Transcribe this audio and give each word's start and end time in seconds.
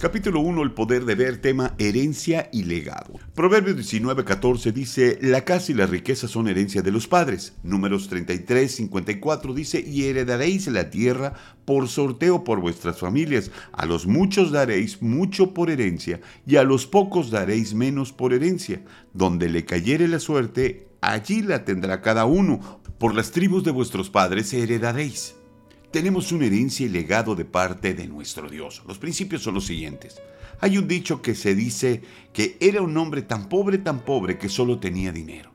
Capítulo 0.00 0.40
1, 0.40 0.62
el 0.62 0.72
poder 0.72 1.04
de 1.04 1.14
ver, 1.14 1.42
tema 1.42 1.74
herencia 1.76 2.48
y 2.54 2.64
legado. 2.64 3.20
Proverbios 3.34 3.76
19, 3.76 4.24
14 4.24 4.72
dice, 4.72 5.18
la 5.20 5.42
casa 5.42 5.72
y 5.72 5.74
la 5.74 5.84
riqueza 5.84 6.26
son 6.26 6.48
herencia 6.48 6.80
de 6.80 6.90
los 6.90 7.06
padres. 7.06 7.52
Números 7.62 8.08
33, 8.08 8.76
54 8.76 9.52
dice, 9.52 9.84
y 9.86 10.04
heredaréis 10.04 10.68
la 10.68 10.88
tierra 10.88 11.34
por 11.66 11.86
sorteo 11.86 12.44
por 12.44 12.62
vuestras 12.62 12.98
familias. 12.98 13.50
A 13.72 13.84
los 13.84 14.06
muchos 14.06 14.52
daréis 14.52 15.02
mucho 15.02 15.52
por 15.52 15.68
herencia, 15.68 16.22
y 16.46 16.56
a 16.56 16.62
los 16.62 16.86
pocos 16.86 17.30
daréis 17.30 17.74
menos 17.74 18.10
por 18.10 18.32
herencia. 18.32 18.82
Donde 19.12 19.50
le 19.50 19.66
cayere 19.66 20.08
la 20.08 20.18
suerte, 20.18 20.88
allí 21.02 21.42
la 21.42 21.66
tendrá 21.66 22.00
cada 22.00 22.24
uno. 22.24 22.80
Por 22.96 23.14
las 23.14 23.32
tribus 23.32 23.64
de 23.64 23.70
vuestros 23.70 24.08
padres 24.08 24.54
heredaréis 24.54 25.34
tenemos 25.90 26.30
una 26.32 26.46
herencia 26.46 26.86
y 26.86 26.88
legado 26.88 27.34
de 27.34 27.44
parte 27.44 27.94
de 27.94 28.06
nuestro 28.06 28.48
Dios. 28.48 28.82
Los 28.86 28.98
principios 28.98 29.42
son 29.42 29.54
los 29.54 29.66
siguientes. 29.66 30.20
Hay 30.60 30.78
un 30.78 30.86
dicho 30.86 31.22
que 31.22 31.34
se 31.34 31.54
dice 31.54 32.02
que 32.32 32.56
era 32.60 32.82
un 32.82 32.96
hombre 32.96 33.22
tan 33.22 33.48
pobre, 33.48 33.78
tan 33.78 34.00
pobre 34.00 34.38
que 34.38 34.48
solo 34.48 34.78
tenía 34.78 35.10
dinero. 35.10 35.50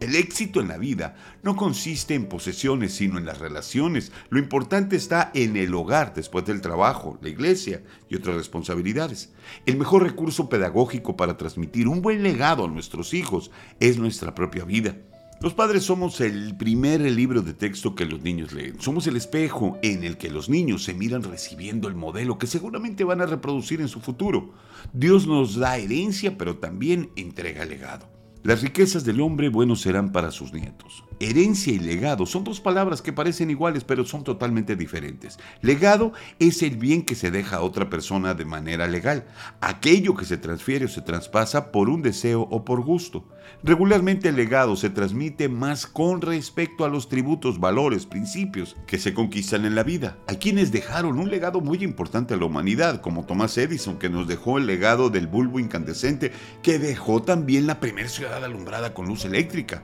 El 0.00 0.14
éxito 0.14 0.60
en 0.60 0.68
la 0.68 0.78
vida 0.78 1.16
no 1.42 1.56
consiste 1.56 2.14
en 2.14 2.26
posesiones, 2.26 2.94
sino 2.94 3.18
en 3.18 3.26
las 3.26 3.38
relaciones. 3.38 4.12
Lo 4.30 4.38
importante 4.38 4.94
está 4.94 5.32
en 5.34 5.56
el 5.56 5.74
hogar 5.74 6.14
después 6.14 6.44
del 6.44 6.60
trabajo, 6.60 7.18
la 7.20 7.28
iglesia 7.28 7.82
y 8.08 8.14
otras 8.14 8.36
responsabilidades. 8.36 9.32
El 9.66 9.76
mejor 9.76 10.04
recurso 10.04 10.48
pedagógico 10.48 11.16
para 11.16 11.36
transmitir 11.36 11.88
un 11.88 12.00
buen 12.00 12.22
legado 12.22 12.64
a 12.64 12.68
nuestros 12.68 13.12
hijos 13.12 13.50
es 13.80 13.98
nuestra 13.98 14.36
propia 14.36 14.64
vida. 14.64 14.96
Los 15.40 15.54
padres 15.54 15.84
somos 15.84 16.20
el 16.20 16.56
primer 16.56 17.00
libro 17.00 17.42
de 17.42 17.54
texto 17.54 17.94
que 17.94 18.04
los 18.04 18.22
niños 18.22 18.52
leen. 18.52 18.80
Somos 18.80 19.06
el 19.06 19.14
espejo 19.14 19.78
en 19.82 20.02
el 20.02 20.16
que 20.16 20.30
los 20.30 20.48
niños 20.48 20.82
se 20.82 20.94
miran 20.94 21.22
recibiendo 21.22 21.86
el 21.86 21.94
modelo 21.94 22.38
que 22.38 22.48
seguramente 22.48 23.04
van 23.04 23.20
a 23.20 23.26
reproducir 23.26 23.80
en 23.80 23.86
su 23.86 24.00
futuro. 24.00 24.50
Dios 24.92 25.28
nos 25.28 25.54
da 25.54 25.76
herencia, 25.76 26.36
pero 26.36 26.56
también 26.56 27.10
entrega 27.14 27.64
legado. 27.66 28.17
Las 28.44 28.62
riquezas 28.62 29.04
del 29.04 29.20
hombre 29.20 29.48
buenos 29.48 29.80
serán 29.80 30.12
para 30.12 30.30
sus 30.30 30.52
nietos. 30.52 31.02
Herencia 31.18 31.72
y 31.72 31.80
legado 31.80 32.24
son 32.24 32.44
dos 32.44 32.60
palabras 32.60 33.02
que 33.02 33.12
parecen 33.12 33.50
iguales 33.50 33.82
pero 33.82 34.04
son 34.04 34.22
totalmente 34.22 34.76
diferentes. 34.76 35.38
Legado 35.60 36.12
es 36.38 36.62
el 36.62 36.76
bien 36.76 37.02
que 37.02 37.16
se 37.16 37.32
deja 37.32 37.56
a 37.56 37.62
otra 37.62 37.90
persona 37.90 38.34
de 38.34 38.44
manera 38.44 38.86
legal, 38.86 39.26
aquello 39.60 40.14
que 40.14 40.24
se 40.24 40.36
transfiere 40.36 40.84
o 40.84 40.88
se 40.88 41.02
traspasa 41.02 41.72
por 41.72 41.88
un 41.88 42.00
deseo 42.00 42.42
o 42.42 42.64
por 42.64 42.82
gusto. 42.82 43.24
Regularmente 43.64 44.28
el 44.28 44.36
legado 44.36 44.76
se 44.76 44.90
transmite 44.90 45.48
más 45.48 45.86
con 45.86 46.20
respecto 46.20 46.84
a 46.84 46.88
los 46.88 47.08
tributos, 47.08 47.58
valores, 47.58 48.06
principios 48.06 48.76
que 48.86 48.98
se 48.98 49.14
conquistan 49.14 49.64
en 49.64 49.74
la 49.74 49.82
vida. 49.82 50.16
Hay 50.28 50.36
quienes 50.36 50.70
dejaron 50.70 51.18
un 51.18 51.30
legado 51.30 51.60
muy 51.60 51.82
importante 51.82 52.34
a 52.34 52.36
la 52.36 52.44
humanidad, 52.44 53.00
como 53.00 53.24
Thomas 53.24 53.56
Edison, 53.58 53.98
que 53.98 54.10
nos 54.10 54.28
dejó 54.28 54.58
el 54.58 54.66
legado 54.66 55.10
del 55.10 55.26
bulbo 55.26 55.58
incandescente, 55.58 56.30
que 56.62 56.78
dejó 56.78 57.22
también 57.22 57.66
la 57.66 57.80
primera 57.80 58.08
ciudad 58.08 58.27
alumbrada 58.36 58.94
con 58.94 59.06
luz 59.06 59.24
eléctrica. 59.24 59.82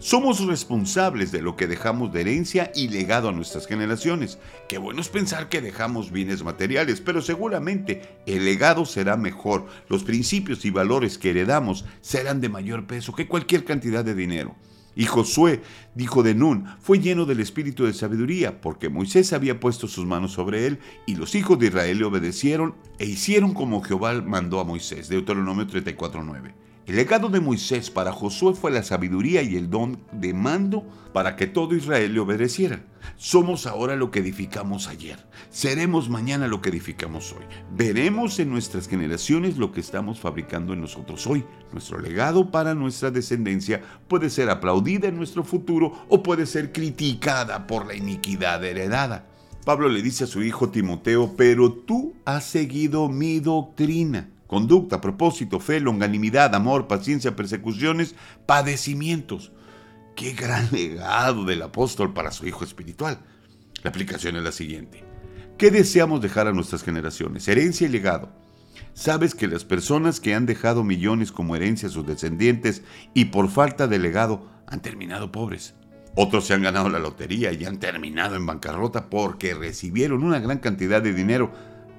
Somos 0.00 0.46
responsables 0.46 1.32
de 1.32 1.42
lo 1.42 1.56
que 1.56 1.66
dejamos 1.66 2.12
de 2.12 2.20
herencia 2.20 2.70
y 2.72 2.88
legado 2.88 3.28
a 3.28 3.32
nuestras 3.32 3.66
generaciones. 3.66 4.38
Qué 4.68 4.78
bueno 4.78 5.00
es 5.00 5.08
pensar 5.08 5.48
que 5.48 5.60
dejamos 5.60 6.12
bienes 6.12 6.44
materiales, 6.44 7.00
pero 7.00 7.20
seguramente 7.20 8.20
el 8.24 8.44
legado 8.44 8.84
será 8.84 9.16
mejor. 9.16 9.66
Los 9.88 10.04
principios 10.04 10.64
y 10.64 10.70
valores 10.70 11.18
que 11.18 11.30
heredamos 11.30 11.84
serán 12.00 12.40
de 12.40 12.48
mayor 12.48 12.86
peso 12.86 13.12
que 13.12 13.26
cualquier 13.26 13.64
cantidad 13.64 14.04
de 14.04 14.14
dinero. 14.14 14.54
Y 14.94 15.06
Josué, 15.06 15.62
dijo 15.96 16.22
de 16.22 16.34
Nun, 16.34 16.66
fue 16.80 17.00
lleno 17.00 17.24
del 17.24 17.40
espíritu 17.40 17.84
de 17.84 17.92
sabiduría, 17.92 18.60
porque 18.60 18.88
Moisés 18.88 19.32
había 19.32 19.58
puesto 19.58 19.88
sus 19.88 20.06
manos 20.06 20.32
sobre 20.32 20.66
él, 20.66 20.78
y 21.06 21.16
los 21.16 21.34
hijos 21.34 21.58
de 21.58 21.68
Israel 21.68 21.98
le 21.98 22.04
obedecieron 22.04 22.76
e 22.98 23.06
hicieron 23.06 23.52
como 23.52 23.82
Jehová 23.82 24.14
mandó 24.22 24.60
a 24.60 24.64
Moisés. 24.64 25.08
Deuteronomio 25.08 25.66
34.9. 25.66 26.67
El 26.88 26.96
legado 26.96 27.28
de 27.28 27.40
Moisés 27.40 27.90
para 27.90 28.12
Josué 28.12 28.54
fue 28.54 28.70
la 28.70 28.82
sabiduría 28.82 29.42
y 29.42 29.56
el 29.56 29.68
don 29.68 30.00
de 30.10 30.32
mando 30.32 30.86
para 31.12 31.36
que 31.36 31.46
todo 31.46 31.74
Israel 31.74 32.14
le 32.14 32.20
obedeciera. 32.20 32.82
Somos 33.18 33.66
ahora 33.66 33.94
lo 33.94 34.10
que 34.10 34.20
edificamos 34.20 34.88
ayer. 34.88 35.18
Seremos 35.50 36.08
mañana 36.08 36.48
lo 36.48 36.62
que 36.62 36.70
edificamos 36.70 37.34
hoy. 37.34 37.44
Veremos 37.76 38.38
en 38.38 38.48
nuestras 38.48 38.88
generaciones 38.88 39.58
lo 39.58 39.70
que 39.70 39.80
estamos 39.80 40.18
fabricando 40.18 40.72
en 40.72 40.80
nosotros 40.80 41.26
hoy. 41.26 41.44
Nuestro 41.74 42.00
legado 42.00 42.50
para 42.50 42.74
nuestra 42.74 43.10
descendencia 43.10 43.82
puede 44.08 44.30
ser 44.30 44.48
aplaudida 44.48 45.08
en 45.08 45.16
nuestro 45.18 45.44
futuro 45.44 46.06
o 46.08 46.22
puede 46.22 46.46
ser 46.46 46.72
criticada 46.72 47.66
por 47.66 47.86
la 47.86 47.96
iniquidad 47.96 48.64
heredada. 48.64 49.26
Pablo 49.66 49.90
le 49.90 50.00
dice 50.00 50.24
a 50.24 50.26
su 50.26 50.42
hijo 50.42 50.70
Timoteo, 50.70 51.34
pero 51.36 51.70
tú 51.70 52.14
has 52.24 52.44
seguido 52.44 53.10
mi 53.10 53.40
doctrina 53.40 54.30
conducta, 54.48 55.00
propósito, 55.00 55.60
fe, 55.60 55.78
longanimidad, 55.78 56.52
amor, 56.56 56.88
paciencia, 56.88 57.36
persecuciones, 57.36 58.16
padecimientos. 58.46 59.52
Qué 60.16 60.32
gran 60.32 60.68
legado 60.72 61.44
del 61.44 61.62
apóstol 61.62 62.12
para 62.12 62.32
su 62.32 62.48
hijo 62.48 62.64
espiritual. 62.64 63.20
La 63.84 63.90
aplicación 63.90 64.34
es 64.34 64.42
la 64.42 64.50
siguiente. 64.50 65.04
¿Qué 65.56 65.70
deseamos 65.70 66.20
dejar 66.20 66.48
a 66.48 66.52
nuestras 66.52 66.82
generaciones? 66.82 67.46
Herencia 67.46 67.86
y 67.86 67.90
legado. 67.90 68.32
Sabes 68.94 69.34
que 69.34 69.46
las 69.46 69.64
personas 69.64 70.18
que 70.18 70.34
han 70.34 70.46
dejado 70.46 70.82
millones 70.82 71.30
como 71.30 71.54
herencia 71.54 71.88
a 71.88 71.92
sus 71.92 72.06
descendientes 72.06 72.82
y 73.14 73.26
por 73.26 73.48
falta 73.48 73.86
de 73.86 73.98
legado 73.98 74.48
han 74.66 74.80
terminado 74.80 75.30
pobres. 75.30 75.74
Otros 76.16 76.46
se 76.46 76.54
han 76.54 76.62
ganado 76.62 76.88
la 76.88 76.98
lotería 76.98 77.52
y 77.52 77.64
han 77.64 77.78
terminado 77.78 78.34
en 78.34 78.46
bancarrota 78.46 79.08
porque 79.08 79.54
recibieron 79.54 80.24
una 80.24 80.40
gran 80.40 80.58
cantidad 80.58 81.00
de 81.00 81.14
dinero 81.14 81.52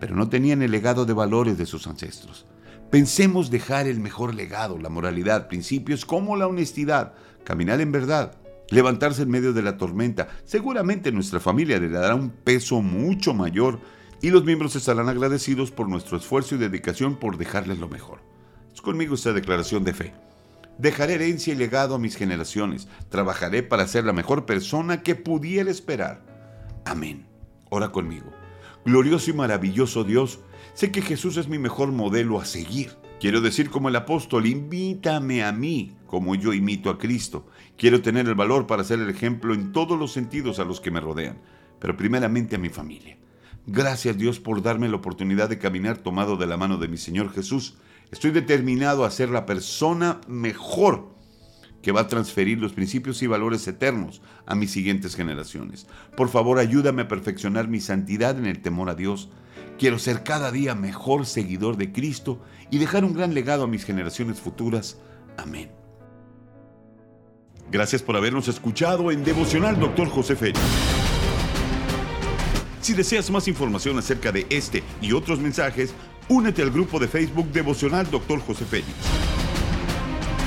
pero 0.00 0.16
no 0.16 0.28
tenían 0.28 0.62
el 0.62 0.70
legado 0.70 1.04
de 1.04 1.12
valores 1.12 1.58
de 1.58 1.66
sus 1.66 1.86
ancestros. 1.86 2.46
Pensemos 2.90 3.50
dejar 3.50 3.86
el 3.86 4.00
mejor 4.00 4.34
legado, 4.34 4.78
la 4.78 4.88
moralidad, 4.88 5.48
principios 5.48 6.04
como 6.04 6.36
la 6.36 6.46
honestidad, 6.46 7.14
caminar 7.42 7.80
en 7.80 7.90
verdad, 7.90 8.36
levantarse 8.70 9.22
en 9.22 9.30
medio 9.30 9.52
de 9.52 9.62
la 9.62 9.76
tormenta. 9.76 10.28
Seguramente 10.44 11.10
nuestra 11.12 11.40
familia 11.40 11.78
le 11.78 11.88
dará 11.88 12.14
un 12.14 12.30
peso 12.30 12.82
mucho 12.82 13.34
mayor 13.34 13.80
y 14.22 14.30
los 14.30 14.44
miembros 14.44 14.76
estarán 14.76 15.08
agradecidos 15.08 15.70
por 15.70 15.88
nuestro 15.88 16.16
esfuerzo 16.16 16.54
y 16.54 16.58
dedicación 16.58 17.16
por 17.16 17.36
dejarles 17.36 17.78
lo 17.78 17.88
mejor. 17.88 18.20
Es 18.72 18.80
conmigo 18.80 19.14
esta 19.14 19.32
declaración 19.32 19.84
de 19.84 19.94
fe. 19.94 20.14
Dejaré 20.78 21.14
herencia 21.14 21.52
y 21.52 21.56
legado 21.56 21.94
a 21.94 21.98
mis 21.98 22.16
generaciones. 22.16 22.88
Trabajaré 23.08 23.62
para 23.62 23.86
ser 23.86 24.04
la 24.04 24.12
mejor 24.12 24.46
persona 24.46 25.02
que 25.02 25.14
pudiera 25.14 25.70
esperar. 25.70 26.22
Amén. 26.84 27.26
Ora 27.70 27.90
conmigo. 27.90 28.43
Glorioso 28.84 29.30
y 29.30 29.32
maravilloso 29.32 30.04
Dios, 30.04 30.40
sé 30.74 30.92
que 30.92 31.00
Jesús 31.00 31.38
es 31.38 31.48
mi 31.48 31.58
mejor 31.58 31.90
modelo 31.90 32.38
a 32.38 32.44
seguir. 32.44 32.92
Quiero 33.18 33.40
decir 33.40 33.70
como 33.70 33.88
el 33.88 33.96
apóstol, 33.96 34.44
invítame 34.46 35.42
a 35.42 35.52
mí 35.52 35.96
como 36.06 36.34
yo 36.34 36.52
imito 36.52 36.90
a 36.90 36.98
Cristo. 36.98 37.46
Quiero 37.78 38.02
tener 38.02 38.28
el 38.28 38.34
valor 38.34 38.66
para 38.66 38.84
ser 38.84 39.00
el 39.00 39.08
ejemplo 39.08 39.54
en 39.54 39.72
todos 39.72 39.98
los 39.98 40.12
sentidos 40.12 40.58
a 40.58 40.66
los 40.66 40.82
que 40.82 40.90
me 40.90 41.00
rodean, 41.00 41.40
pero 41.78 41.96
primeramente 41.96 42.56
a 42.56 42.58
mi 42.58 42.68
familia. 42.68 43.16
Gracias 43.66 44.18
Dios 44.18 44.38
por 44.38 44.60
darme 44.60 44.90
la 44.90 44.96
oportunidad 44.96 45.48
de 45.48 45.58
caminar 45.58 45.96
tomado 45.96 46.36
de 46.36 46.46
la 46.46 46.58
mano 46.58 46.76
de 46.76 46.88
mi 46.88 46.98
Señor 46.98 47.32
Jesús. 47.32 47.78
Estoy 48.10 48.32
determinado 48.32 49.06
a 49.06 49.10
ser 49.10 49.30
la 49.30 49.46
persona 49.46 50.20
mejor 50.28 51.13
que 51.84 51.92
va 51.92 52.00
a 52.00 52.08
transferir 52.08 52.58
los 52.58 52.72
principios 52.72 53.22
y 53.22 53.26
valores 53.26 53.68
eternos 53.68 54.22
a 54.46 54.54
mis 54.54 54.70
siguientes 54.70 55.14
generaciones. 55.14 55.86
Por 56.16 56.30
favor, 56.30 56.58
ayúdame 56.58 57.02
a 57.02 57.08
perfeccionar 57.08 57.68
mi 57.68 57.78
santidad 57.78 58.38
en 58.38 58.46
el 58.46 58.62
temor 58.62 58.88
a 58.88 58.94
Dios. 58.94 59.28
Quiero 59.78 59.98
ser 59.98 60.22
cada 60.22 60.50
día 60.50 60.74
mejor 60.74 61.26
seguidor 61.26 61.76
de 61.76 61.92
Cristo 61.92 62.40
y 62.70 62.78
dejar 62.78 63.04
un 63.04 63.12
gran 63.12 63.34
legado 63.34 63.64
a 63.64 63.66
mis 63.66 63.84
generaciones 63.84 64.40
futuras. 64.40 64.96
Amén. 65.36 65.70
Gracias 67.70 68.02
por 68.02 68.16
habernos 68.16 68.48
escuchado 68.48 69.10
en 69.10 69.22
Devocional 69.22 69.78
Dr. 69.78 70.08
José 70.08 70.36
Félix. 70.36 70.60
Si 72.80 72.94
deseas 72.94 73.30
más 73.30 73.46
información 73.46 73.98
acerca 73.98 74.32
de 74.32 74.46
este 74.48 74.82
y 75.02 75.12
otros 75.12 75.38
mensajes, 75.38 75.92
únete 76.30 76.62
al 76.62 76.70
grupo 76.70 76.98
de 76.98 77.08
Facebook 77.08 77.52
Devocional 77.52 78.10
Dr. 78.10 78.40
José 78.40 78.64
Félix. 78.64 79.23